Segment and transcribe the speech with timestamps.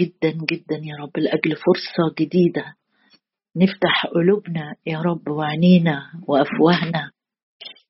[0.00, 1.18] جدا جدا يا رب.
[1.18, 2.74] لأجل فرصة جديدة
[3.56, 7.10] نفتح قلوبنا يا رب وعينينا وأفواهنا.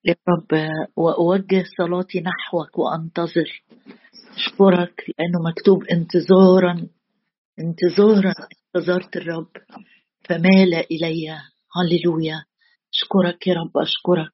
[0.04, 3.62] يا رب وأوجه صلاتي نحوك وأنتظر
[4.36, 6.88] أشكرك لأنه مكتوب انتظارا
[7.58, 8.34] انتظارا
[8.77, 9.50] انتظرت الرب.
[10.24, 11.38] فمال إلي.
[11.77, 12.45] هللويا.
[12.95, 14.32] أشكرك يا رب أشكرك.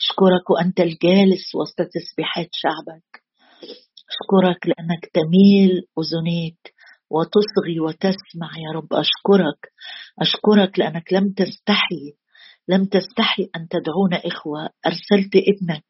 [0.00, 3.22] أشكرك وأنت الجالس وسط تسبيحات شعبك.
[4.10, 6.75] أشكرك لأنك تميل أذنيك.
[7.10, 8.92] وتصغي وتسمع يا رب.
[8.92, 9.72] أشكرك
[10.20, 12.14] أشكرك لأنك لم تستحي
[12.68, 14.68] لم تستحي أن تدعونا إخوة.
[14.86, 15.84] أرسلت ابنك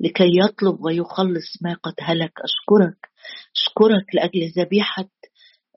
[0.00, 2.32] لكي يطلب ويخلص ما قد هلك.
[2.40, 3.10] أشكرك
[3.56, 5.08] أشكرك لأجل ذبيحة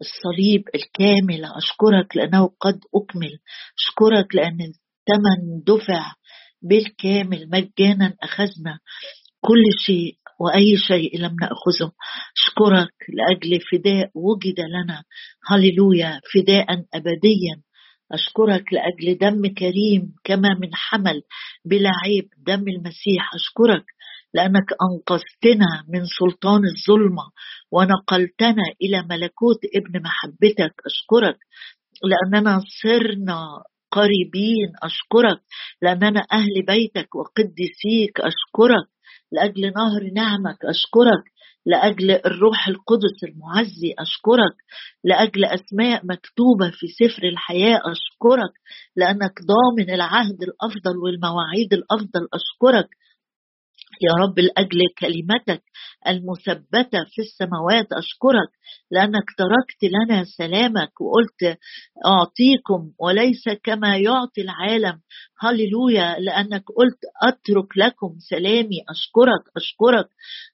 [0.02, 1.57] الصليب الكاملة.
[1.57, 3.39] أشكرك لأنه قد أكمل.
[3.77, 6.13] أشكرك لأن الثمن دفع
[6.61, 8.80] بالكامل مجانا أخذنا
[9.41, 10.17] كل شيء.
[10.43, 11.91] وأي شيء لم نأخذه.
[12.38, 15.03] اشكرك لأجل فداء وجد لنا.
[15.47, 16.19] هللويا.
[16.33, 17.55] فداء أبديا.
[18.11, 21.21] أشكرك لأجل دم كريم كما من حمل
[21.66, 23.33] بلا عيب دم المسيح.
[23.36, 23.86] أشكرك
[24.33, 27.23] لأنك أنقذتنا من سلطان الظلمة
[27.71, 30.73] ونقلتنا إلى ملكوت ابن محبتك.
[30.86, 31.38] أشكرك
[32.03, 33.47] لأننا صرنا
[33.91, 34.69] قريبين.
[34.83, 35.41] أشكرك
[35.81, 38.92] لأننا أهل بيتك وقدسيك أشكرك
[39.34, 41.23] لأجل نهر نعمك أشكرك.
[41.66, 44.56] لأجل الروح القدس المعزي أشكرك.
[45.03, 48.54] لأجل أسماء مكتوبة في سفر الحياة أشكرك.
[48.95, 52.89] لأنك ضامن العهد الأفضل والمواعيد الأفضل أشكرك.
[54.02, 55.63] يا رب لأجل كلمتك
[56.08, 58.49] المثبتة في السماوات أشكرك
[58.91, 61.58] لأنك تركت لنا سلامك وقلت
[62.05, 64.99] أعطيكم وليس كما يعطي العالم.
[65.39, 68.80] هللويا لأنك قلت أترك لكم سلامي.
[68.89, 70.09] أشكرك أشكرك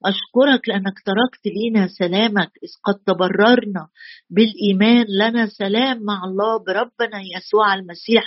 [0.06, 2.52] أشكرك لأنك تركت لينا سلامك.
[2.64, 3.88] إذ قد تبررنا
[4.30, 8.24] بالإيمان لنا سلام مع الله بربنا يسوع المسيح.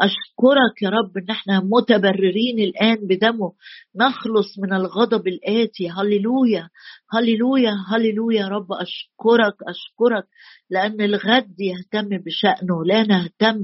[0.00, 3.52] أشكرك يا رب إن إحنا متبررين الآن بدمه.
[3.96, 5.90] نخلص من الغضب الآتي.
[5.90, 6.68] هللويا
[7.12, 10.26] هللويا هللويا يا رب أشكرك أشكرك
[10.70, 13.58] لأن الغد يهتم بشأنه لا نهتم.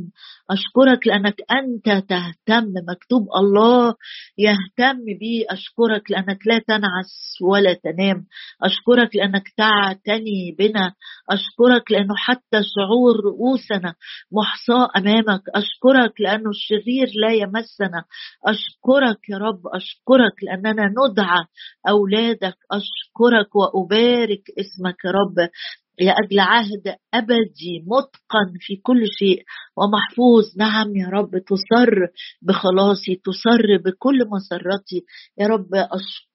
[0.51, 3.95] أشكرك لأنك أنت تهتم مكتوب الله
[4.39, 5.45] يهتم بي.
[5.51, 8.27] أشكرك لأنك لا تنعس ولا تنام.
[8.63, 10.95] أشكرك لأنك تعتني بنا.
[11.31, 13.95] أشكرك لأنه حتى شعور رؤوسنا
[14.33, 15.43] محصاه أمامك.
[15.55, 18.05] أشكرك لأنه الشرير لا يمسنا.
[18.47, 20.37] أشكرك يا رب أشكرك
[20.89, 21.45] ندعى
[21.89, 25.49] أولادك أشكرك وأبارك اسمك يا رب
[26.01, 29.43] لأجل عهد أبدي متقن في كل شيء
[29.77, 30.45] ومحفوظ.
[30.59, 31.91] نعم يا رب تصر
[32.43, 35.05] بخلاصي تصر بكل مسرتي.
[35.39, 36.32] يا رب أشكرك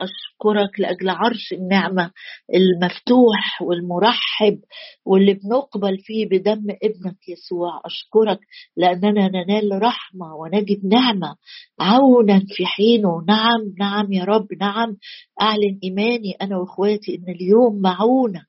[0.00, 2.10] أشكرك لأجل عرش النعمة
[2.54, 4.58] المفتوح والمرحب
[5.06, 7.80] واللي بنقبل فيه بدم ابنك يسوع.
[7.84, 8.38] أشكرك
[8.76, 11.36] لأننا ننال رحمة ونجد نعمة
[11.80, 13.24] عونا في حينه.
[13.28, 14.96] نعم نعم يا رب نعم.
[15.42, 18.42] أعلن إيماني أنا وإخواتي إن اليوم معونة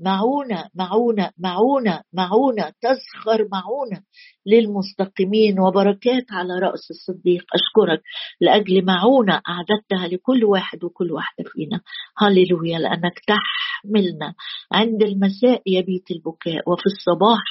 [0.00, 4.02] معونة معونة معونة معونة تزخر معونة
[4.46, 7.44] للمستقيمين وبركات على رأس الصديق.
[7.54, 8.02] أشكرك
[8.40, 11.80] لأجل معونة أعددتها لكل واحد وكل واحدة فينا.
[12.18, 14.34] هللويا لأنك تحملنا
[14.72, 16.70] عند المساء يبيت البكاء.
[16.70, 17.44] وفي الصباح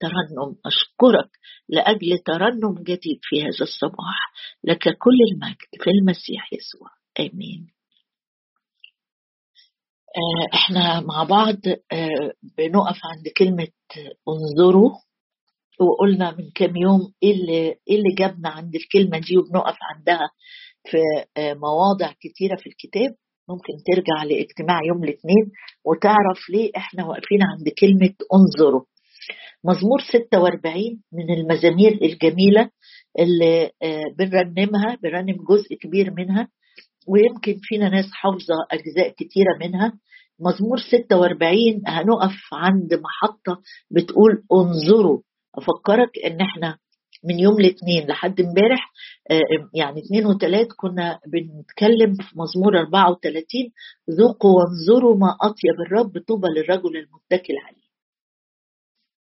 [0.00, 0.56] ترنم.
[0.66, 1.30] أشكرك
[1.68, 4.32] لأجل ترنم جديد في هذا الصباح.
[4.64, 6.88] لك كل المجد في المسيح يسوع.
[7.20, 7.77] آمين.
[10.54, 11.56] إحنا مع بعض
[11.92, 13.68] آه، بنقف عند كلمة
[14.28, 14.90] انظروا
[15.80, 17.58] وقلنا من كام يوم إيه اللي,
[17.88, 20.30] إيه اللي جابنا عند الكلمة دي وبنقف عندها
[20.90, 20.96] في
[21.36, 23.14] آه، مواضع كتيرة في الكتاب.
[23.48, 25.50] ممكن ترجع لاجتماع يوم الاثنين
[25.84, 28.82] وتعرف ليه إحنا واقفين عند كلمة انظروا.
[29.64, 32.70] مزمور 46 من المزامير الجميلة
[33.18, 33.70] اللي
[34.18, 36.48] بنرنمها بنرنم جزء كبير منها.
[37.08, 39.92] ويمكن فينا ناس حافظة أجزاء كتيرة منها.
[40.40, 45.20] مزمور 46 هنقف عند محطة بتقول انظروا.
[45.54, 46.78] أفكرك إن إحنا
[47.24, 48.92] من يوم الاثنين لحد امبارح
[49.30, 49.40] آه،
[49.74, 53.44] يعني اثنين وثلاث كنا بنتكلم في مزمور 34
[54.10, 57.88] ذوقوا وانظروا ما أطيب الرب طوبى للرجل المتكل عليه.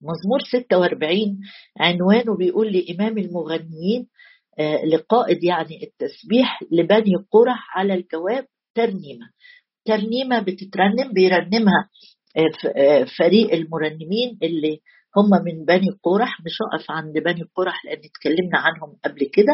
[0.02, 1.38] مزمور 46
[1.80, 4.06] عنوانه بيقول لإمام المغنيين
[4.84, 9.26] لقائد يعني التسبيح لبني قرح على الجواب ترنيمة.
[9.84, 11.88] ترنيمة بتترنم بيرنمها
[12.36, 14.80] آه، آه، فريق المرنمين اللي
[15.16, 16.40] هم من بني قرح.
[16.40, 19.52] مش هقف عند بني قرح لأن اتكلمنا عنهم قبل كده.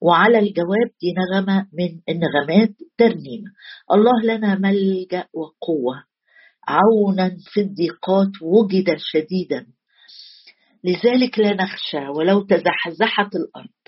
[0.00, 3.50] وعلى الجواب دي نغمة من النغمات ترنيمة.
[3.92, 6.04] الله لنا ملجأ وقوة.
[6.68, 9.66] عونا في الضيقات وجد شديدا.
[10.84, 13.79] لذلك لا نخشى ولو تزحزحت الأرض.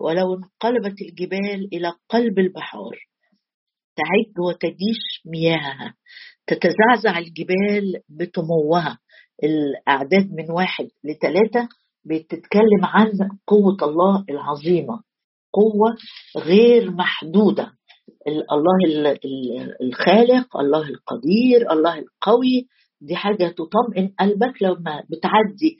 [0.00, 2.96] ولو انقلبت الجبال إلى قلب البحار
[3.96, 5.94] تعج وتجيش مياهها
[6.46, 8.98] تتزعزع الجبال بتموها
[9.44, 11.68] الأعداد من واحد لثلاثة
[12.04, 13.10] بتتكلم عن
[13.46, 15.02] قوة الله العظيمة
[15.52, 15.96] قوة
[16.36, 17.72] غير محدودة.
[18.26, 19.16] الله
[19.80, 22.66] الخالق الله القدير الله القوي.
[23.00, 25.78] دي حاجة تطمئن قلبك لما بتعدي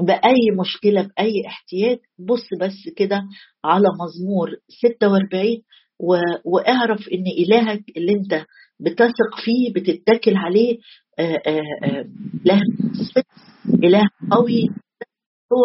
[0.00, 3.22] بأي مشكلة بأي احتياج بص بس كده
[3.64, 5.62] على مزمور 46
[6.44, 8.44] واعرف إن إلهك اللي أنت
[8.80, 10.78] بتثق فيه بتتكل عليه
[12.46, 12.60] إله
[13.84, 14.02] إله
[14.32, 14.68] قوي
[15.52, 15.64] هو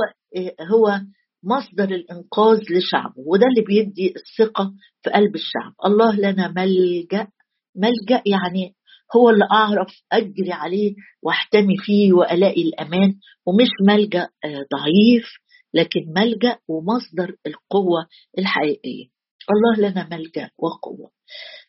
[0.74, 1.00] هو
[1.44, 5.74] مصدر الإنقاذ لشعبه وده اللي بيدي الثقة في قلب الشعب.
[5.86, 7.28] الله لنا ملجأ
[7.76, 8.74] ملجأ يعني
[9.16, 10.94] هو اللي أعرف أجري عليه
[11.24, 13.14] وأحتمي فيه وألاقي الأمان.
[13.48, 15.26] ومش ملجأ ضعيف
[15.74, 18.06] لكن ملجأ ومصدر القوة
[18.40, 19.06] الحقيقية.
[19.52, 21.12] الله لنا ملجأ وقوة.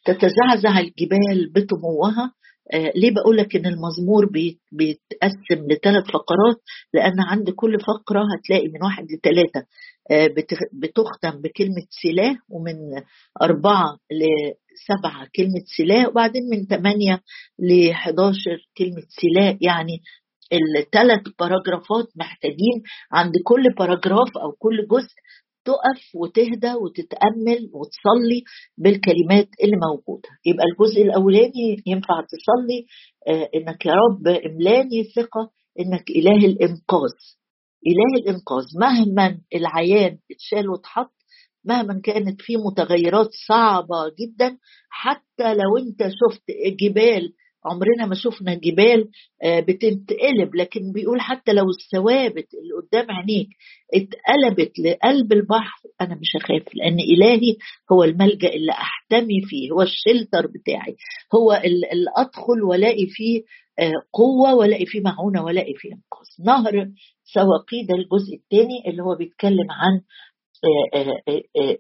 [0.05, 2.33] تتزعزع الجبال بطموها
[2.75, 4.27] آه ليه بقول لك إن المزمور
[4.73, 6.57] بيتقسم لثلاث فقرات؟
[6.95, 9.67] لأن عند كل فقرة هتلاقي من واحد لثلاثة.
[10.11, 10.27] آه
[10.73, 12.75] بتختم بكلمة سلاح ومن
[13.43, 13.97] أربعة
[14.75, 17.23] لسبعه كلمة سلاح وبعدين من ثمانيه
[17.59, 18.41] ل 11
[18.79, 20.01] كلمة سلاح يعني
[20.53, 22.83] الثلاث باراجرافات محتاجين
[23.13, 25.15] عند كل باراجراف أو كل جزء
[25.65, 28.43] تقف وتهدى وتتأمل وتصلي
[28.79, 30.29] بالكلمات اللي موجودة.
[30.47, 32.87] يبقى الجزء الأولاني ينفع تصلي
[33.29, 37.15] آه إنك يا رب إملاني ثقة إنك إله الإنقاذ.
[37.87, 41.13] إله الإنقاذ مهما العيان اتشال واتحط
[41.65, 44.59] مهما كانت في متغيرات صعبة جدا
[44.91, 46.43] حتى لو انت شفت
[46.81, 47.33] جبال
[47.65, 49.09] عمرنا ما شفنا جبال
[49.69, 53.49] بتتقلب لكن بيقول حتى لو الثوابت اللي قدام عينيك
[53.95, 57.57] اتقلبت لقلب البحر أنا مش هخاف لأن إلهي
[57.93, 60.97] هو الملجأ اللي أحتمي فيه هو الشلتر بتاعي
[61.35, 61.87] هو اللي
[62.17, 63.43] أدخل وألاقي فيه
[64.13, 66.29] قوة وألاقي فيه معونة وألاقي فيه إنقاذ.
[66.47, 66.89] نهر
[67.25, 70.01] سواقي ده الجزء الثاني اللي هو بيتكلم عن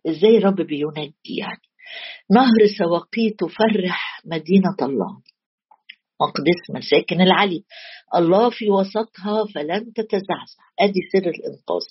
[0.06, 1.62] إزاي الرب بينجي يعني.
[2.31, 5.23] نهر سواقي تفرح مدينة الله.
[6.20, 7.64] مقدس مساكن العلي.
[8.14, 10.62] الله في وسطها فلن تتزعزع.
[10.81, 11.84] أدي سر الإنقاذ.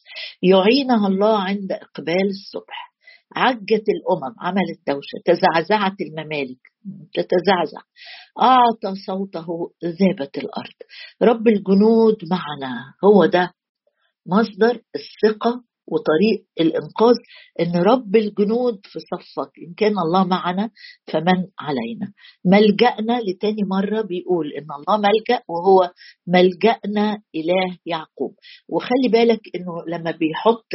[0.43, 2.91] يعينها الله عند إقبال الصبح.
[3.35, 5.21] عجت الأمم عملت دوشة.
[5.25, 6.59] تزعزعت الممالك.
[7.13, 7.81] تتزعزع.
[8.41, 10.77] أعطى صوته ذابت الأرض.
[11.21, 12.93] رب الجنود معنا.
[13.03, 13.53] هو ده
[14.25, 17.15] مصدر الثقة وطريق الإنقاذ
[17.59, 20.69] إن رب الجنود في صفك إن كان الله معنا
[21.07, 22.13] فمن علينا.
[22.45, 25.91] ملجأنا لتاني مرة بيقول إن الله ملجأ وهو
[26.27, 28.35] ملجأنا إله يعقوب.
[28.69, 30.65] وخلي بالك إنه لما بيحط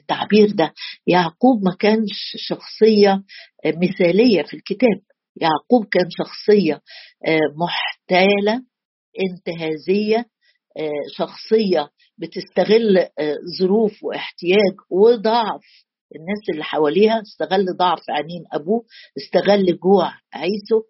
[0.00, 0.72] التعبير ده
[1.06, 3.22] يعقوب ما كانش شخصية
[3.66, 5.00] مثالية في الكتاب.
[5.40, 6.80] يعقوب كان شخصية
[7.56, 8.62] محتالة
[9.30, 10.26] انتهازية
[11.16, 13.06] شخصية بتستغل
[13.60, 15.64] ظروف واحتياج وضعف
[16.16, 17.20] الناس اللي حواليها.
[17.22, 18.84] استغل ضعف عينين أبوه
[19.18, 20.82] استغل جوع عيسو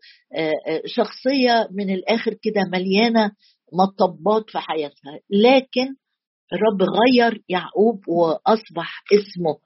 [0.87, 3.31] شخصية من الآخر كده مليانة
[3.73, 5.20] مطبات في حياتها.
[5.31, 5.94] لكن
[6.52, 9.56] الرب غير يعقوب وأصبح اسمه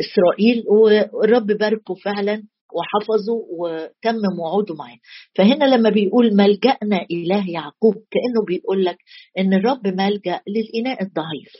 [0.00, 2.42] إسرائيل والرب باركه فعلا
[2.74, 4.96] وحفظه وتمم وعوده معاه
[5.36, 8.96] فهنا لما بيقول ملجأنا إله يعقوب كأنه بيقول لك
[9.38, 11.52] إن الرب ملجأ للإناء الضعيف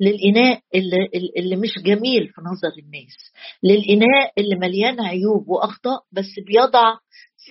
[0.00, 0.96] للإناء اللي,
[1.38, 3.16] اللي مش جميل في نظر الناس
[3.62, 6.94] للإناء اللي مليان عيوب وأخطاء بس بيضع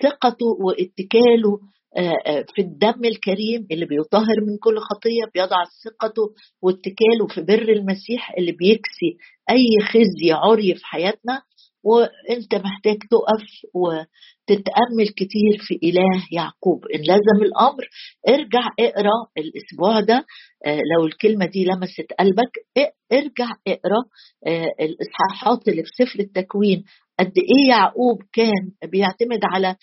[0.02, 1.58] ثقته واتكاله
[2.54, 6.22] في الدم الكريم اللي بيطهر من كل خطية بيضع ثقته
[6.62, 9.16] واتكاله في بر المسيح اللي بيكسي
[9.50, 11.42] أي خزي عري في حياتنا
[11.84, 16.86] وانت محتاج تقف وتتأمل كتير في إله يعقوب.
[16.94, 17.88] إن لازم الأمر
[18.28, 20.24] ارجع اقرأ الأسبوع ده
[20.66, 22.52] لو الكلمة دي لمست قلبك
[23.12, 24.02] ارجع اقرأ
[24.80, 26.84] الإصحاحات اللي في سفر التكوين.
[27.18, 29.76] قد إيه يعقوب كان بيعتمد على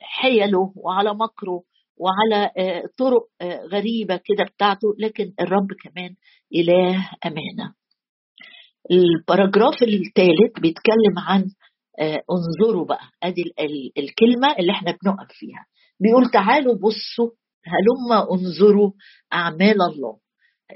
[0.00, 1.62] حيله وعلى مكره
[1.96, 2.50] وعلى
[2.98, 3.22] طرق
[3.72, 6.14] غريبة كده بتاعته لكن الرب كمان
[6.54, 7.74] إله أمانة.
[8.90, 11.44] ال paragraph الثالث بيتكلم عن
[12.00, 13.42] آه انظروا بقى ادي
[13.98, 15.66] الكلمة اللي إحنا بنقف فيها.
[16.00, 17.30] بيقول تعالوا بصوا
[17.66, 18.90] هلم انظروا
[19.32, 20.16] أعمال الله.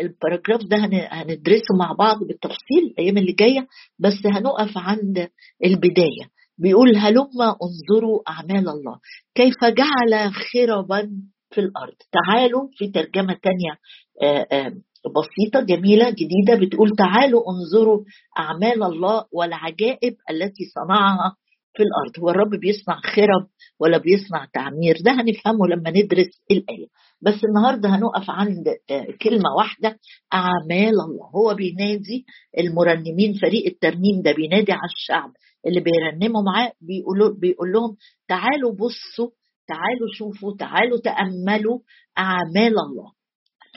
[0.01, 0.77] ال paragraph ده
[1.13, 3.67] هندرسه مع بعض بالتفصيل الأيام اللي جاية
[3.99, 5.29] بس هنقف عند
[5.65, 6.25] البداية.
[6.59, 8.99] بيقول هلما انظروا أعمال الله.
[9.35, 11.11] كيف جعل خربا
[11.51, 11.95] في الأرض.
[12.13, 13.79] تعالوا في ترجمة تانية
[14.23, 14.73] آه، آه،
[15.11, 18.05] بسيطة جميلة جديدة بتقول تعالوا انظروا
[18.39, 21.37] أعمال الله والعجائب التي صنعها
[21.77, 22.19] في الأرض.
[22.25, 23.47] هو الرب بيصنع خرب
[23.81, 26.87] ولا بيصنع تعمير؟ ده هنفهمه لما ندرس الآية.
[27.23, 29.99] بس النهاردة هنقف عند آه، كلمة واحدة
[30.35, 31.31] أعمال الله.
[31.35, 32.25] هو بينادي
[32.59, 35.31] المرنمين فريق الترنيم ده بينادي على الشعب
[35.67, 37.97] اللي بيرنموا معاه بيقولوا بيقول لهم
[38.29, 39.31] تعالوا بصوا
[39.69, 41.79] تعالوا شوفوا تعالوا تأملوا
[42.19, 43.13] أعمال الله.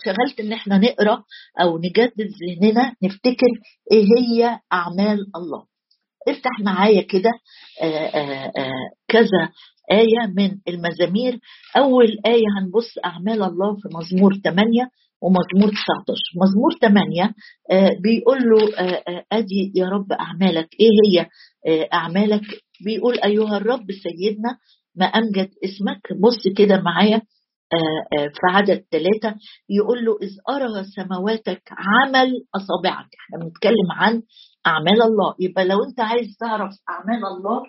[0.06, 1.24] شغلت إن إحنا نقرأ
[1.62, 3.51] أو نجدد ذهننا نفتكر
[3.92, 5.63] إيه هي أعمال الله.
[6.27, 7.32] افتح معايا كده
[7.82, 8.72] آه، آه، آه،
[9.08, 9.50] كذا
[9.92, 11.39] آية من المزامير.
[11.77, 14.89] أول آية هنبص أعمال الله في مزمور 8
[15.22, 17.34] ومزمور 19 مزمور 8
[18.04, 18.60] بيقول له
[19.32, 20.68] أدي يا رب أعمالك.
[20.80, 20.89] إيه
[21.22, 21.25] هي؟
[21.94, 22.42] أعمالك؟
[22.86, 24.58] بيقول أيها الرب سيدنا
[24.96, 26.01] ما أمجد اسمك.
[26.22, 27.22] بص كده معايا.
[28.33, 29.36] في عدد ثلاثة
[29.69, 33.05] يقول له إذ أرى سماواتك عمل أصابعك.
[33.19, 34.21] إحنا بنتكلم عن
[34.67, 35.36] أعمال الله.
[35.39, 37.59] يبقى لو أنت عايز تعرف أعمال الله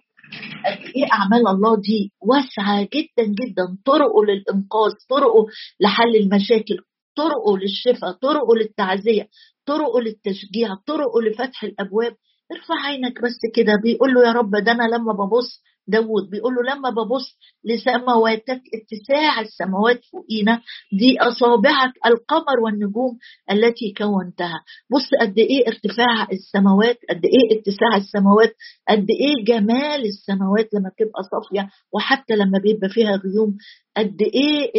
[0.66, 5.46] قد إيه أعمال الله دي واسعة جدا جدا طرقه للإنقاذ طرقه
[5.80, 6.76] لحل المشاكل
[7.16, 9.28] طرقه للشفاء طرقه للتعزية
[9.66, 12.14] طرقه للتشجيع طرقه لفتح الأبواب.
[12.52, 16.62] ارفع عينك بس كده بيقول له يا رب ده أنا لما ببص داود بيقول له
[16.74, 20.60] لما ببص لسماواتك اتساع السماوات فوقينا
[20.92, 23.18] دي أصابعك القمر والنجوم
[23.50, 24.60] التي كونتها.
[24.92, 28.54] بص قد إيه ارتفاع السماوات قد إيه اتساع السماوات
[28.88, 33.56] قد إيه جمال السماوات لما بتبقى صافية وحتى لما بيبقى فيها غيوم
[33.96, 34.72] قد إيه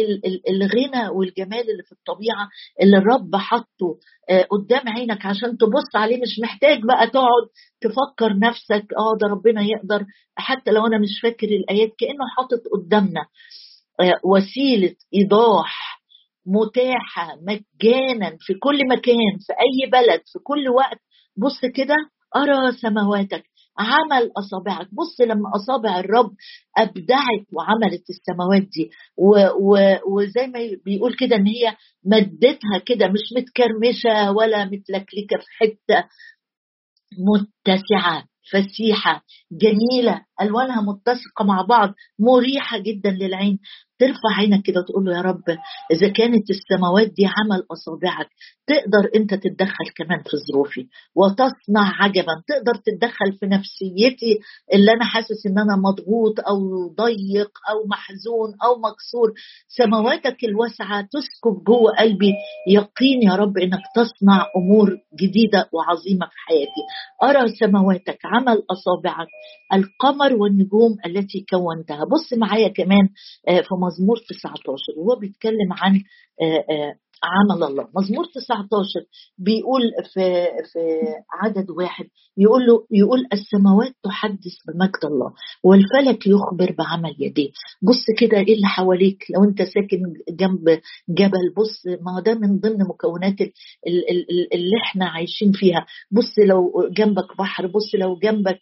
[0.50, 2.48] الغنى والجمال اللي في الطبيعة
[2.82, 3.96] اللي الرب حطه
[4.30, 6.16] آه، قدام عينك عشان تبص عليه.
[6.22, 7.46] مش محتاج بقى تقعد
[7.80, 10.04] تفكر نفسك آه ده ربنا يقدر
[10.36, 13.20] حتى لو أنا مش فاكر الآيات كأنه حاطط قدامنا
[14.00, 16.00] آه، وسيلة إيضاح
[16.46, 20.98] متاحة مجانا في كل مكان في أي بلد في كل وقت.
[21.36, 21.94] بص كده
[22.36, 23.44] أرى سماواتك
[23.78, 24.88] عمل أصابعك.
[24.94, 26.30] بص لما أصابع الرب
[26.78, 28.90] أبدعت وعملت السماوات دي.
[29.16, 29.30] و
[29.60, 29.76] و
[30.16, 36.08] وزي ما بيقول كده إن هي مدتها كده مش متكرمشة ولا متلكلكة في حتة
[37.18, 38.24] متسعة.
[38.52, 43.58] فسيحة جميلة ألوانها متسقة مع بعض مريحة جدا للعين.
[44.00, 45.42] ترفع عينك كده وتقول له يا رب
[45.92, 48.28] إذا كانت السماوات دي عمل أصابعك
[48.66, 54.38] تقدر أنت تتدخل كمان في ظروفي وتصنع عجبا تقدر تتدخل في نفسيتي
[54.74, 56.58] اللي أنا حاسس إن أنا مضغوط أو
[56.94, 59.28] ضيق أو محزون أو مكسور.
[59.68, 62.32] سماواتك الواسعة تسكب جوه قلبي
[62.68, 66.82] يقين يا رب إنك تصنع أمور جديدة وعظيمة في حياتي.
[67.22, 69.28] أرى سماواتك عمل أصابعك
[69.72, 72.04] القمر والنجوم التي كونتها.
[72.04, 73.08] بص معايا كمان
[73.48, 75.94] آه، في مزمور 19 وهو بيتكلم عن
[76.42, 76.94] آه، آه،
[77.24, 77.88] عمل الله.
[77.96, 79.00] مزمور 19
[79.38, 79.82] بيقول
[80.14, 80.80] في في
[81.42, 82.04] عدد واحد
[82.36, 85.32] يقول له يقول السماوات تحدث بمجد الله
[85.64, 87.50] والفلك يخبر بعمل يديه.
[87.82, 92.78] بص كده إيه اللي حواليك لو أنت ساكن جنب جبل بص ما ده من ضمن
[92.88, 93.40] مكونات
[94.54, 95.86] اللي إحنا عايشين فيها.
[96.10, 98.60] بص لو جنبك بحر بص لو جنبك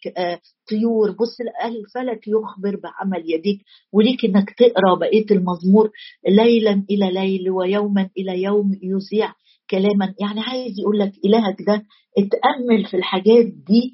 [0.69, 3.59] آه، طيور بص الفلك يخبر بعمل يديك
[3.93, 5.91] وليك إنك تقرأ بقية المزمور
[6.29, 9.33] ليلا إلى ليل ويوما إلى يوم يذيع
[9.69, 10.13] كلاما.
[10.21, 11.83] يعني عايز يقول لك إلهك ده
[12.17, 13.93] اتأمل في الحاجات دي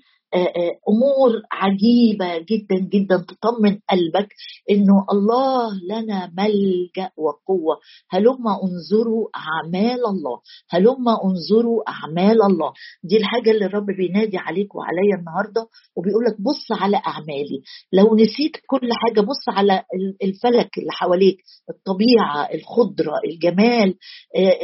[0.89, 4.27] أمور عجيبة جدا جدا تطمن قلبك
[4.71, 7.75] إنه الله لنا ملجأ وقوة.
[8.09, 10.39] هلما انظروا أعمال الله؟
[10.69, 12.73] هلما انظروا أعمال الله؟
[13.03, 17.61] دي الحاجة اللي الرب بينادي عليك وعليا النهارده وبيقول لك بص على أعمالي.
[17.93, 19.83] لو نسيت كل حاجة بص على
[20.23, 21.37] الفلك اللي حواليك
[21.69, 23.95] الطبيعة الخضرة الجمال
[24.35, 24.59] آه،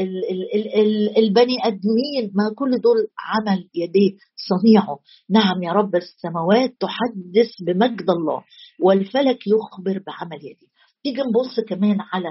[1.18, 4.12] البني آدمين ما كل دول عمل يديه
[4.50, 5.00] صنيعه.
[5.30, 8.44] نعم يا رب السماوات تحدث بمجد الله
[8.82, 10.72] والفلك يخبر بعمل يديه.
[11.04, 12.28] تيجي نبص كمان على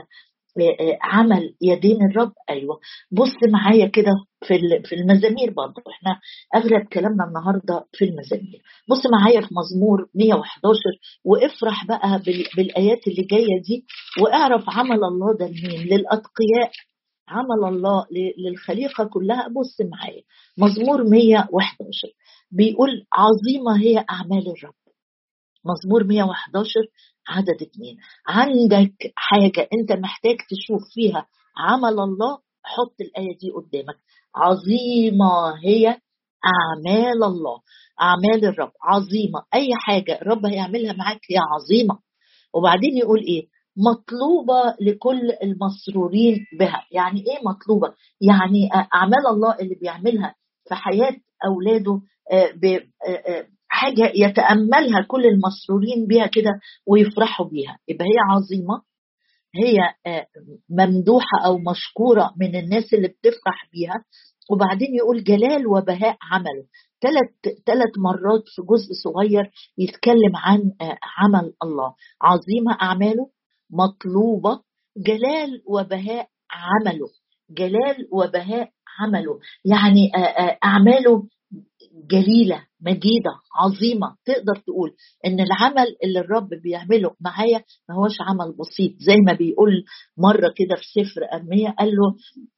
[0.61, 2.33] آه، آه، عمل يدين الرب.
[2.51, 2.81] أيوه.
[3.13, 4.13] بص معايا كده
[4.47, 5.83] في في المزامير برضه.
[5.91, 6.21] إحنا
[6.57, 8.63] أغلب كلامنا النهارده في المزامير.
[8.89, 10.79] بص معايا في مزمور 111
[11.25, 12.23] وافرح بقى
[12.57, 13.85] بالآيات اللي جاية دي
[14.23, 16.71] واعرف عمل الله ده لمين للأتقياء
[17.31, 18.07] عمل الله
[18.39, 19.49] للخليقة كلها.
[19.49, 20.23] بص معايا
[20.59, 22.09] مزمور 111
[22.51, 24.75] بيقول عظيمة هي أعمال الرب.
[25.65, 26.71] مزمور 111
[27.29, 27.97] عدد اثنين
[28.29, 33.97] عندك حاجة أنت محتاج تشوف فيها عمل الله؟ حط الآية دي قدامك.
[34.37, 35.87] عظيمة هي
[36.47, 37.61] أعمال الله.
[38.03, 39.43] أعمال الرب عظيمة.
[39.55, 41.99] أي حاجة الرب هيعملها معاك هي عظيمة.
[42.55, 43.47] وبعدين يقول إيه؟
[43.77, 46.87] مطلوبة لكل المسرورين بها.
[46.93, 50.35] يعني إيه مطلوبة؟ يعني أعمال الله اللي بيعملها
[50.69, 52.01] في حياة أولاده
[52.33, 52.53] آه،
[53.09, 56.51] آه، حاجة يتأملها كل المسرورين بها كده
[56.87, 57.79] ويفرحوا بيها.
[57.89, 58.83] يبقى هي عظيمة
[59.55, 60.27] هي آه،
[60.71, 64.05] ممدوحة أو مشكورة من الناس اللي بتفرح بيها.
[64.51, 66.65] وبعدين يقول جلال وبهاء عمله
[67.03, 71.95] ثلاث ثلاث مرات في جزء صغير يتكلم عن آه، عمل الله.
[72.23, 73.31] عظيمة أعماله.
[73.73, 74.61] مطلوبة
[75.07, 77.09] جلال وبهاء عمله
[77.51, 79.39] جلال وبهاء عمله.
[79.65, 80.11] يعني
[80.65, 81.29] أعماله
[82.11, 84.17] جليلة مجيدة عظيمة.
[84.25, 84.91] تقدر تقول
[85.27, 88.93] إن العمل اللي الرب بيعمله معايا ما هوش عمل بسيط.
[88.99, 89.85] زي ما بيقول
[90.19, 92.15] مرة كده في سفر أرمية قال له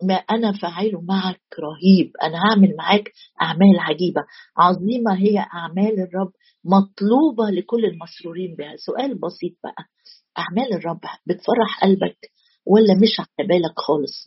[0.08, 2.10] ما أنا فاعله معك رهيب.
[2.22, 4.20] أنا هعمل معاك أعمال عجيبة.
[4.58, 6.32] عظيمة هي أعمال الرب
[6.64, 8.76] مطلوبة لكل المسرورين بها.
[8.76, 9.84] سؤال بسيط بقى.
[10.38, 12.18] أعمال الرب بتفرح قلبك
[12.66, 14.24] ولا مش على بالك خالص؟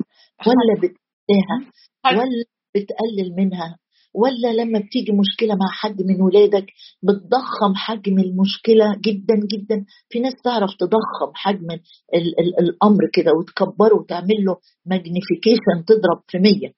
[0.48, 1.72] ولا بتنساها؟
[2.18, 2.46] ولا
[2.76, 3.78] بتقلل منها؟
[4.14, 6.66] ولا لما بتيجي مشكلة مع حد من ولادك
[7.04, 11.72] بتضخم حجم المشكلة جدا جدا؟ في ناس تعرف تضخم حجم
[12.16, 16.74] ال ال الأمر كده وتكبره وتعمل له ماجنيفيكيشن تضرب في مية.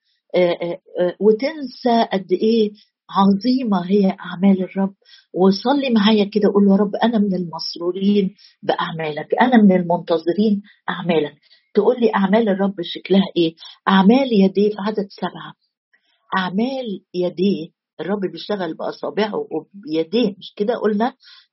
[1.19, 2.71] وتنسى قد إيه
[3.09, 4.93] عظيمة هي أعمال الرب.
[5.33, 11.35] وصلي معايا كده قول له يا رب أنا من المسرورين بأعمالك أنا من المنتظرين أعمالك.
[11.73, 13.55] تقول لي أعمال الرب شكلها إيه؟
[13.87, 15.53] أعمال يديه في عدد سبعة.
[16.37, 17.69] أعمال يديه
[18.01, 21.05] الرب بيشتغل بأصابعه وبيديه مش كده قلنا؟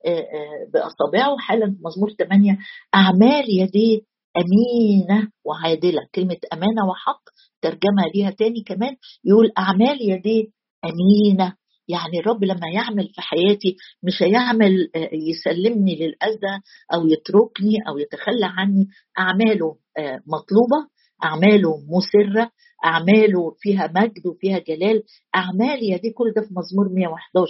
[0.06, 2.58] آه، آه، بأصابعه حالا في مزمور 8
[2.94, 4.00] أعمال يديه
[4.36, 7.22] أمينة وعادلة كلمة أمانة وحق
[7.62, 8.96] ترجمه ليها تاني كمان.
[9.24, 10.44] يقول أعمال يديه
[10.84, 11.54] امينه
[11.88, 16.60] يعني الرب لما يعمل في حياتي مش هيعمل آه، يسلمني للأذى
[16.94, 18.88] أو يتركني أو يتخلى عني.
[19.18, 19.76] أعماله
[20.26, 20.88] مطلوبة
[21.24, 22.50] أعماله مسرة
[22.84, 25.02] أعماله فيها مجد وفيها جلال.
[25.36, 27.48] أعمال يديه كل ده في مزمور 111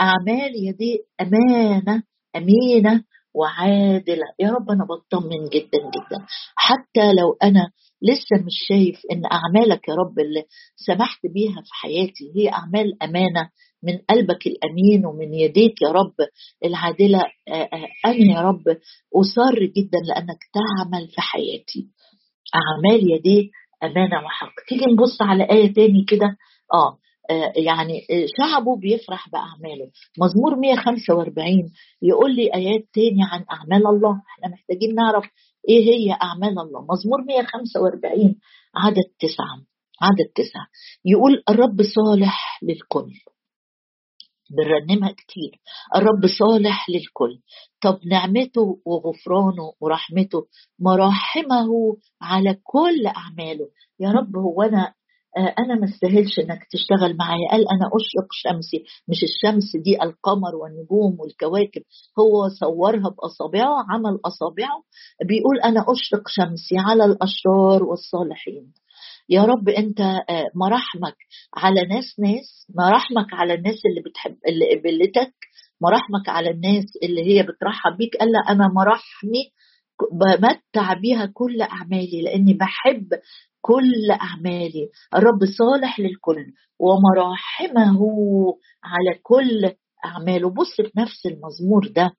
[0.00, 2.02] أعمال يديه أمانة
[2.36, 4.24] أمينة وعادلة.
[4.40, 6.26] يا رب أنا بطمن جدا جدا.
[6.56, 7.70] حتى لو أنا
[8.02, 10.44] لسه مش شايف إن أعمالك يا رب اللي
[10.76, 13.50] سمحت بيها في حياتي هي أعمال أمانة
[13.82, 16.14] من قلبك الأمين ومن يديك يا رب.
[16.64, 17.22] العادلة
[18.06, 18.62] أنا يا رب.
[19.16, 21.88] أصر جدا لأنك تعمل في حياتي.
[22.54, 23.50] أعمال يديه
[23.82, 24.52] أمانة وحق.
[24.68, 26.36] تيجي نبص على آية تاني كده؟
[26.74, 26.98] آه,
[27.30, 29.90] آه يعني آه، شعبه بيفرح بأعماله.
[30.20, 34.10] مزمور 145 يقول لي آيات تاني عن أعمال الله.
[34.10, 35.24] إحنا محتاجين نعرف
[35.68, 36.86] إيه هي؟ أعمال الله.
[36.90, 38.34] مزمور 145
[38.74, 39.56] عدد تسعة
[40.02, 40.66] عدد تسعة
[41.04, 43.12] يقول الرب صالح للكل.
[44.50, 45.60] بنرنمها كتير.
[45.96, 47.38] الرب صالح للكل.
[47.80, 50.46] طب نعمته وغفرانه ورحمته.
[50.78, 51.68] مراحمه
[52.22, 53.68] على كل أعماله.
[54.00, 54.94] يا رب هو آه،
[55.38, 57.48] أنا ما استاهلش إنك تشتغل معايا.
[57.50, 61.82] قال أنا أشرق شمسي مش الشمس دي القمر والنجوم والكواكب.
[62.18, 64.82] هو صورها بأصابعه عمل أصابعه.
[65.28, 68.72] بيقول أنا أشرق شمسي على الأشرار والصالحين.
[69.28, 71.16] يا رب أنت آه، مراحمك
[71.56, 75.34] على ناس ناس مراحمك على الناس اللي بتحب اللي قبلتك
[75.80, 78.16] مراحمك على الناس اللي هي بترحب بيك.
[78.16, 79.44] قال أنا مراحمي
[80.12, 83.08] بمتع بيها كل أعمالي لأني بحب
[83.60, 84.88] كل أعمالي.
[85.14, 86.46] الرب صالح للكل
[86.80, 87.98] ومراحمه
[88.84, 89.70] على كل
[90.04, 90.50] أعماله.
[90.50, 92.10] بص في نفس المزمور ده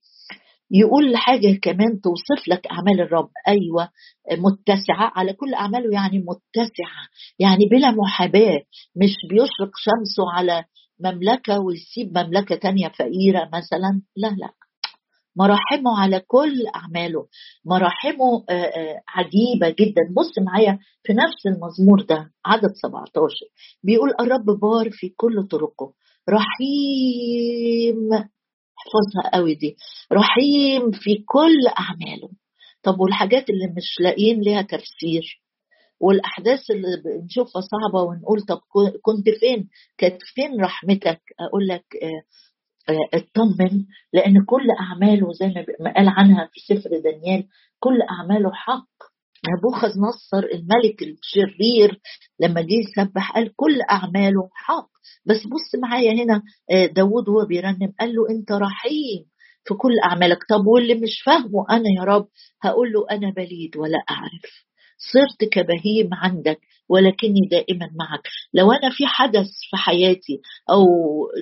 [0.72, 3.30] يقول حاجة كمان توصف لك أعمال الرب.
[3.48, 3.90] أيوة
[4.32, 7.08] متسعة على كل أعماله يعني متسعة
[7.40, 8.62] يعني بلا محاباة.
[8.96, 10.66] مش بيشرق شمسه على
[11.00, 14.02] مملكة ويسيب مملكة تانية فقيرة مثلا.
[14.18, 14.67] لا لا.
[15.38, 17.28] مراحمه على كل أعماله.
[17.66, 20.02] مراحمه آه، آه، عجيبة جدا.
[20.18, 23.36] بص معايا في نفس المزمور ده عدد 17
[23.84, 25.94] بيقول الرب بار في كل طرقه
[26.30, 29.76] رحيم احفظها قوي دي.
[30.14, 32.30] رحيم في كل أعماله.
[32.84, 35.42] طب والحاجات اللي مش لاقيين لها تفسير؟
[36.00, 38.60] والأحداث اللي بنشوفها صعبة ونقول طب
[39.02, 42.22] كنت فين؟ كانت فين رحمتك؟ أقول لك آه،
[43.14, 45.48] اطمن لأن كل أعماله زي
[45.80, 47.48] ما قال عنها في سفر دانيال
[47.80, 48.88] كل أعماله حق.
[49.58, 52.00] نبوخذ نصر الملك الشرير
[52.40, 54.90] لما جه يسبح قال كل أعماله حق.
[55.26, 59.26] بس بص معايا هنا آه، داود وهو بيرنم قال له أنت رحيم
[59.68, 60.38] في كل أعمالك.
[60.50, 62.28] طب واللي مش فاهمه أنا يا رب
[62.64, 64.67] هقول له أنا بليد ولا أعرف.
[64.98, 68.22] صرت كبهيم عندك ولكني دائما معك.
[68.54, 70.86] لو أنا في حدث في حياتي أو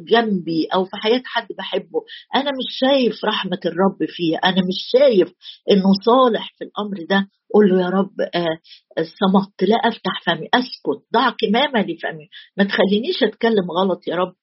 [0.10, 2.02] جنبي أو في حياة حد بحبه
[2.36, 5.34] أنا مش شايف رحمة الرب فيه أنا مش شايف
[5.72, 7.28] إنه صالح في الأمر ده.
[7.54, 8.58] قول له يا رب آه
[8.98, 14.34] صمت لا أفتح فمي أسكت ضع كمامة لفمي ما تخلينيش أتكلم غلط يا رب.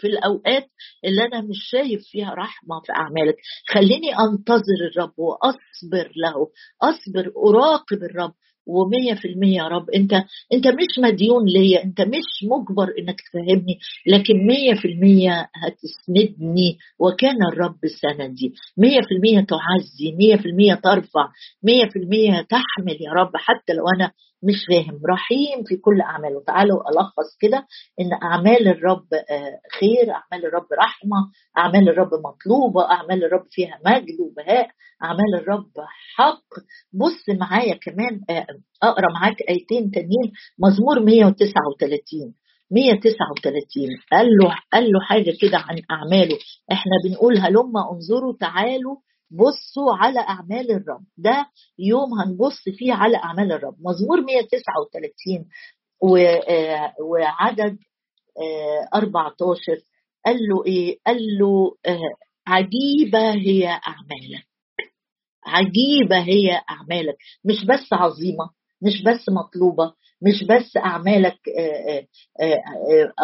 [0.00, 0.68] في الأوقات
[1.04, 3.36] اللي أنا مش شايف فيها رحمة في أعمالك.
[3.68, 6.34] خليني أنتظر الرب وأصبر له.
[6.82, 8.32] أصبر أراقب الرب.
[8.70, 10.12] ومية في المية يا رب أنت
[10.52, 16.78] أنت مش مديون ليا أنت مش مجبر إنك تفهمني لكن مية في المية هتسندني.
[16.98, 18.52] وكان الرب سندي.
[18.78, 21.28] مية في المية تعزي مية في المية ترفع
[21.62, 23.30] مية في المية تحمل يا رب.
[23.34, 25.00] حتى لو أنا مش فاهم.
[25.10, 26.42] رحيم في كل أعماله.
[26.46, 27.66] تعالوا ألخص كده
[28.00, 31.16] إن أعمال الرب آه، خير أعمال الرب رحمة
[31.58, 34.68] أعمال الرب مطلوبة أعمال الرب فيها مجد وبهاء
[35.04, 35.70] أعمال الرب
[36.16, 36.44] حق.
[36.92, 38.46] بص معايا كمان آه،
[38.82, 40.32] أقرأ معاك آيتين تانيين.
[40.58, 42.34] مزمور 139
[42.70, 46.38] 139 قال له قال له حاجة كده عن أعماله.
[46.72, 48.96] إحنا بنقول هلما انظروا تعالوا
[49.30, 51.04] بصوا على أعمال الرب.
[51.16, 51.46] ده
[51.78, 53.74] يوم هنبص فيه على أعمال الرب.
[53.80, 55.48] مزمور 139
[56.48, 57.78] آه، وعدد
[58.94, 59.76] 14 آه،
[60.26, 61.98] قال له إيه؟ قال له آه،
[62.46, 64.46] عجيبة هي أعمالك.
[65.46, 67.16] عجيبة هي أعمالك.
[67.44, 68.50] مش بس عظيمة
[68.82, 71.38] مش بس مطلوبة مش بس أعمالك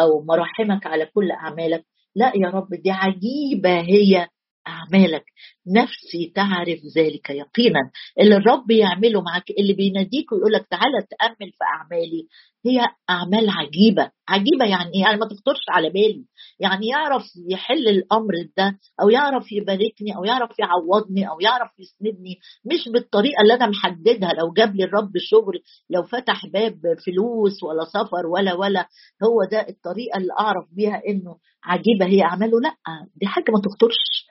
[0.01, 1.85] أو مراحمك على كل أعمالك.
[2.15, 4.27] لا يا رب دي عجيبة هي
[4.67, 5.25] أعمالك.
[5.67, 7.79] نفسي تعرف ذلك يقينا.
[8.19, 12.27] اللي الرب يعمله معك اللي بيناديك ويقول لك تعالى تأمل في أعمالي
[12.65, 14.11] هي أعمال عجيبة.
[14.29, 16.25] عجيبة يعني إيه؟ يعني ما تخطرش على بالي.
[16.59, 22.89] يعني يعرف يحل الأمر ده أو يعرف يباركني أو يعرف يعوضني أو يعرف يسندني مش
[22.93, 24.29] بالطريقة اللي أنا محددها.
[24.33, 26.75] لو جاب لي الرب شغل لو فتح باب
[27.05, 28.87] فلوس ولا سفر ولا ولا
[29.23, 32.59] هو ده الطريقة اللي أعرف بيها إنه عجيبة هي أعماله.
[32.61, 32.75] لأ
[33.15, 34.25] دي حاجة ما تخطرش.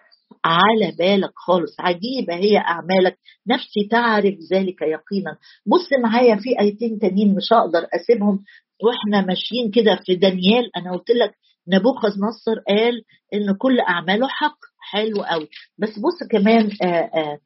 [0.44, 1.76] على بالك خالص.
[1.80, 3.18] عجيبة هي أعمالك.
[3.46, 5.36] نفسي تعرف ذلك يقينا.
[5.66, 8.44] بص معايا في آيتين تانيين مش هقدر أسيبهم.
[8.84, 11.34] وإحنا ماشيين كده في دانيال أنا قلت لك
[11.68, 13.02] نبوخذ نصر قال
[13.34, 14.58] إن كل أعماله حق.
[14.92, 17.38] حلو قوي بس بص كمان آه، آه،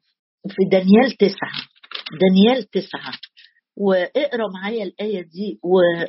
[0.47, 1.51] في دانيال تسعة.
[2.21, 3.13] دانيال تسعة.
[3.77, 5.59] واقرأ معايا الآية دي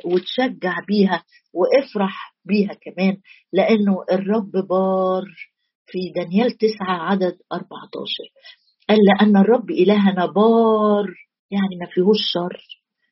[0.05, 3.17] وتشجع بيها وافرح بيها كمان
[3.53, 5.23] لأنه الرب بار.
[5.91, 8.07] في دانيال 9 عدد 14
[8.89, 11.05] قال لأن الرب إلهنا بار
[11.51, 12.61] يعني ما فيهوش شر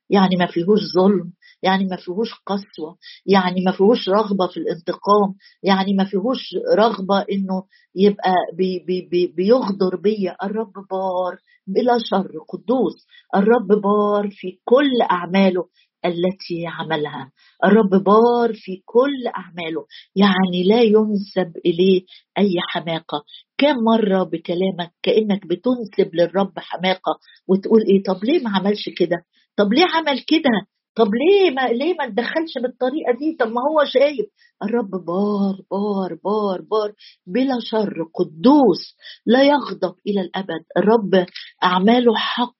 [0.09, 5.93] يعني ما فيهوش ظلم يعني ما فيهوش قسوة يعني ما فيهوش رغبة في الانتقام يعني
[5.93, 6.39] ما فيهوش
[6.77, 7.63] رغبة إنه
[7.95, 10.35] يبقى بي بي بي بيغدر بيا.
[10.43, 11.37] الرب بار
[11.67, 13.07] بلا شر قدوس.
[13.35, 15.65] الرب بار في كل أعماله.
[16.05, 17.31] التي عملها.
[17.65, 19.85] الرب بار في كل أعماله
[20.15, 22.01] يعني لا ينسب إليه
[22.37, 23.23] أي حماقة.
[23.57, 29.17] كم مرة بكلامك كأنك بتنسب للرب حماقة وتقول إيه؟ طب ليه ما عملش كده؟
[29.57, 30.49] طب ليه عمل كده؟
[30.95, 34.25] طب ليه ما ليه ما تدخلش بالطريقة دي؟ طب ما هو شايف.
[34.63, 36.93] الرب بار بار بار بار
[37.27, 40.63] بلا شر قدوس لا يغضب إلى الأبد.
[40.77, 41.25] الرب
[41.63, 42.53] أعماله حق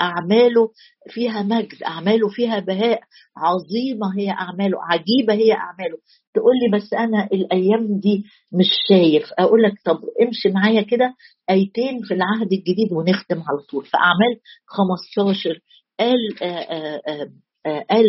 [0.00, 0.70] أعماله
[1.10, 3.00] فيها مجد أعماله فيها بهاء
[3.36, 5.98] عظيمة هي أعماله عجيبة هي أعماله.
[6.34, 9.22] تقول لي بس أنا الأيام دي مش شايف.
[9.38, 11.14] أقول لك طب امشي معايا كده
[11.50, 13.84] آيتين في العهد الجديد ونختم على طول.
[13.84, 15.60] في أعمال 15
[16.00, 17.32] قال آآ آآ آآ
[17.66, 18.06] قال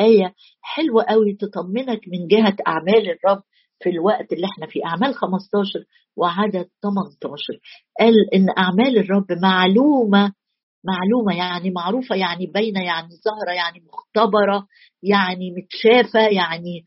[0.00, 3.42] آية حلوة قوي تطمنك من جهة أعمال الرب
[3.82, 4.86] في الوقت اللي إحنا فيه.
[4.86, 5.84] أعمال 15
[6.16, 7.60] وعدد 18
[8.00, 10.32] قال إن أعمال الرب معلومة
[10.84, 14.66] معلومة يعني معروفة يعني باينة يعني ظاهرة يعني مختبرة
[15.02, 16.84] يعني متشافة يعني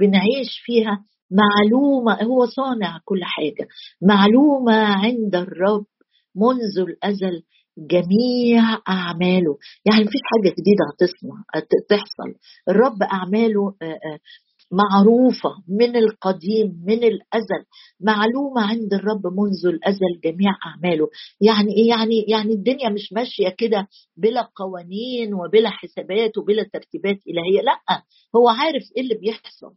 [0.00, 1.04] بنعيش فيها.
[1.30, 3.68] معلومة هو صانع كل حاجة.
[4.02, 5.84] معلومة عند الرب
[6.36, 7.42] منذ الأزل
[7.80, 9.58] جميع أعماله.
[9.86, 11.42] يعني مفيش حاجة جديدة هتصنع
[11.88, 12.34] تحصل.
[12.68, 13.74] الرب أعماله
[14.72, 17.64] معروفة من القديم من الأزل.
[18.00, 21.08] معلومة عند الرب منذ الأزل جميع أعماله.
[21.40, 27.62] يعني إيه؟ يعني يعني الدنيا مش ماشية كده بلا قوانين وبلا حسابات وبلا ترتيبات إلهية.
[27.62, 28.02] لأ
[28.36, 29.74] هو عارف إيه اللي بيحصل.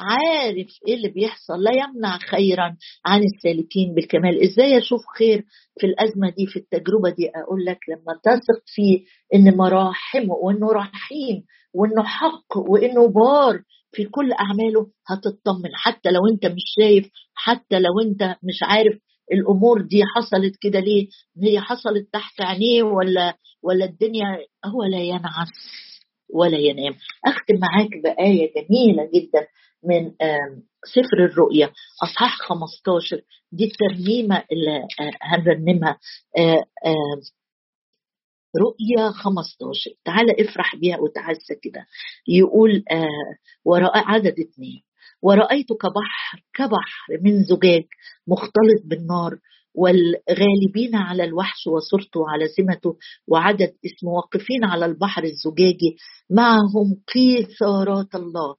[0.00, 4.42] عارف إيه اللي بيحصل؟ لا يمنع خيرا عن السالكين بالكمال.
[4.42, 5.44] إزاي أشوف خير
[5.80, 11.42] في الأزمة دي في التجربة دي؟ أقول لك لما تثق فيه إن مراحمه وإنه رحيم
[11.74, 15.70] وإنه حق وإنه بار في كل أعماله هتطمن.
[15.74, 18.98] حتى لو أنت مش شايف حتى لو أنت مش عارف
[19.32, 21.08] الأمور دي حصلت كده ليه؟
[21.42, 24.24] هي حصلت تحت عينيه ولا ولا الدنيا؟
[24.64, 25.48] هو لا ينعس
[26.34, 26.94] ولا ينام.
[27.26, 29.46] أختم معاك بآية جميلة جدا.
[29.84, 30.10] من
[30.86, 31.70] سفر الرؤيا
[32.02, 33.20] أصحاح 15
[33.52, 35.98] دي الترنيمة اللي آه، هنرنمها.
[36.38, 36.64] آه،
[38.60, 41.86] رؤيا 15 تعالى افرح بيها وتعزى كده
[42.28, 42.84] يقول
[43.64, 44.82] وراء عدد اثنين
[45.22, 47.84] ورأيت كبحر كبحر من زجاج
[48.26, 49.38] مختلط بالنار
[49.74, 52.96] والغالبين على الوحش وصورته على سمته
[53.28, 55.96] وعدد اسمه واقفين على البحر الزجاجي.
[56.30, 58.56] معهم قيثارات الله.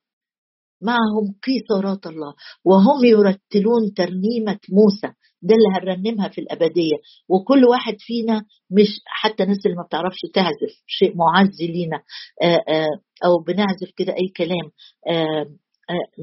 [0.82, 2.34] معهم قيثارات الله.
[2.66, 5.14] وهم يرتلون ترنيمة موسى.
[5.42, 6.96] ده اللي هنرنمها في الأبدية.
[7.30, 12.02] وكل واحد فينا مش حتى الناس اللي ما بتعرفش تعزف شيء معز لينا.
[13.26, 14.72] أو بنعزف كده أي كلام.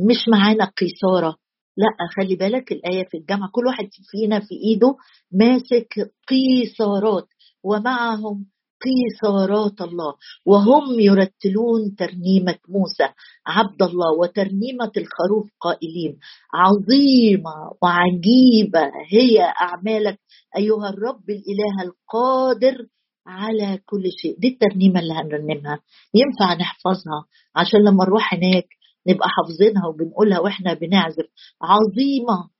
[0.08, 1.36] مش معانا قيثارة
[1.76, 4.96] لا خلي بالك الآية في الجامعة كل واحد فينا في إيده
[5.32, 7.26] ماسك قيثارات
[7.64, 8.46] ومعهم
[8.84, 10.14] قيثارات الله.
[10.46, 13.08] وهم يرتلون ترنيمة موسى
[13.46, 16.18] عبد الله وترنيمة الخروف قائلين
[16.54, 18.80] عظيمة وعجيبة
[19.12, 20.18] هي أعمالك
[20.56, 22.86] أيها الرب الإله القادر
[23.26, 24.38] على كل شيء.
[24.38, 25.80] دي الترنيمة اللي هنرنمها.
[26.14, 27.24] ينفع نحفظها؟
[27.56, 28.66] عشان لما نروح هناك
[29.08, 31.26] نبقى حافظينها وبنقولها وإحنا بنعزف.
[31.62, 32.50] عظيمة.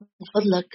[0.00, 0.68] من فضلك.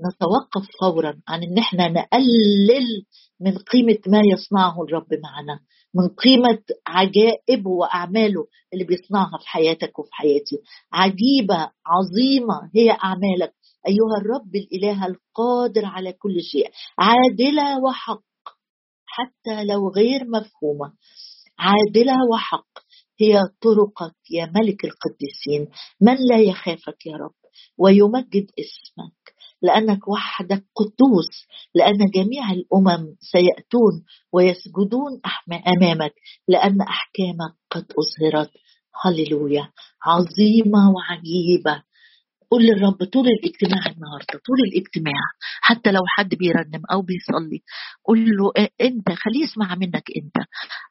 [0.00, 3.04] نتوقف فورا عن إن إحنا نقلل
[3.40, 5.60] من قيمة ما يصنعه الرب معنا
[5.94, 10.56] من قيمة عجائبه وأعماله اللي بيصنعها في حياتك وفي حياتي.
[10.92, 13.54] عجيبة عظيمة هي أعمالك.
[13.88, 18.22] أيها الرب الإله القادر على كل شيء عادلة وحق
[19.06, 20.92] حتى لو غير مفهومة.
[21.58, 22.68] عادلة وحق
[23.20, 25.68] هي طرقك يا ملك القديسين.
[26.00, 27.34] من لا يخافك يا رب؟
[27.78, 29.33] ويمجد اسمك.
[29.64, 31.30] لأنك وحدك قدوس
[31.74, 35.20] لأن جميع الأمم سيأتون ويسجدون
[35.76, 36.12] أمامك
[36.48, 38.50] لأن أحكامك قد أظهرت.
[39.04, 39.68] هللويا.
[40.06, 41.82] عظيمة وعجيبة.
[42.54, 45.22] قول للرب طول الاجتماع النهارده طول الاجتماع
[45.60, 47.62] حتى لو حد بيرنم أو بيصلي
[48.04, 50.46] قول له أنت خليه يسمع منك أنت.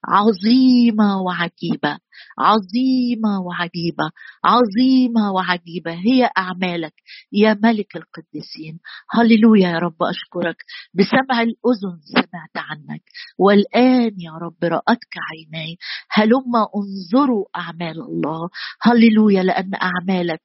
[0.08, 1.98] عظيمة وعجيبة
[2.40, 4.10] عظيمة وعجيبة
[4.46, 6.94] عظيمة وعجيبة هي أعمالك.
[7.32, 8.80] يا ملك القديسين
[9.12, 10.58] هللويا يا رب أشكرك.
[10.94, 13.04] بسمع الأذن سمعت عنك.
[13.38, 15.78] والآن يا رب رأتك عيناي.
[16.12, 18.50] هلم انظروا أعمال الله.
[18.82, 20.42] هللويا لأن أعمالك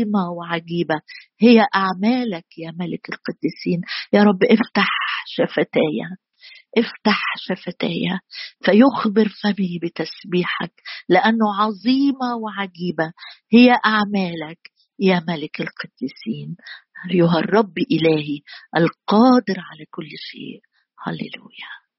[0.00, 1.00] عظيمة وعجيبة.
[1.40, 3.80] هي أعمالك يا ملك القديسين.
[4.12, 4.88] يا رب افتح
[5.26, 6.16] شفتاي
[6.78, 8.18] افتح شفتاي
[8.64, 10.72] فيخبر فمي بتسبيحك
[11.08, 13.12] لأنه عظيمة وعجيبة.
[13.52, 14.58] هي أعمالك
[14.98, 16.56] يا ملك القديسين.
[17.10, 18.40] أيها الرب إلهي
[18.76, 20.60] القادر على كل شيء.
[21.06, 21.89] هللويا.